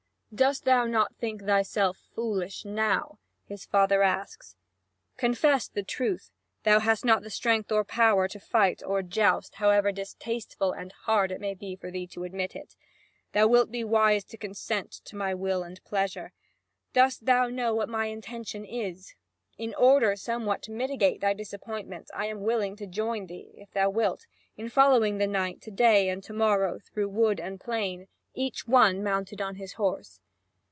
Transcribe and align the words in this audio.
"Dost 0.33 0.63
thou 0.63 0.85
not 0.85 1.13
think 1.17 1.41
thyself 1.43 1.97
foolish 2.15 2.63
now?" 2.63 3.19
his 3.49 3.65
father 3.65 4.01
asks; 4.01 4.55
"confess 5.17 5.67
the 5.67 5.83
truth: 5.83 6.31
thou 6.63 6.79
hast 6.79 7.03
not 7.03 7.21
the 7.23 7.29
strength 7.29 7.69
or 7.69 7.83
power 7.83 8.29
to 8.29 8.39
fight 8.39 8.81
or 8.81 9.01
joust, 9.01 9.55
however 9.55 9.91
distasteful 9.91 10.71
and 10.71 10.93
hard 11.01 11.33
it 11.33 11.41
may 11.41 11.53
be 11.53 11.75
for 11.75 11.91
thee 11.91 12.07
to 12.07 12.23
admit 12.23 12.55
it. 12.55 12.77
Thou 13.33 13.45
wilt 13.45 13.71
be 13.71 13.83
wise 13.83 14.23
to 14.23 14.37
consent 14.37 14.91
to 15.03 15.17
my 15.17 15.33
will 15.35 15.63
and 15.63 15.83
pleasure. 15.83 16.31
Dost 16.93 17.25
thou 17.25 17.47
know 17.49 17.75
what 17.75 17.89
my 17.89 18.05
intention 18.05 18.63
is? 18.63 19.15
In 19.57 19.73
order 19.73 20.15
somewhat 20.15 20.61
to 20.63 20.71
mitigate 20.71 21.19
thy 21.19 21.33
disappointment, 21.33 22.09
I 22.13 22.27
am 22.27 22.43
willing 22.43 22.77
to 22.77 22.87
join 22.87 23.27
thee, 23.27 23.51
if 23.57 23.71
thou 23.71 23.89
wilt, 23.89 24.27
in 24.55 24.69
following 24.69 25.17
the 25.17 25.27
knight 25.27 25.59
to 25.63 25.71
day 25.71 26.07
and 26.07 26.23
to 26.23 26.31
morrow, 26.31 26.79
through 26.79 27.09
wood 27.09 27.41
and 27.41 27.59
plain, 27.59 28.07
each 28.33 28.65
one 28.65 29.03
mounted 29.03 29.41
on 29.41 29.55
his 29.55 29.73
horse. 29.73 30.21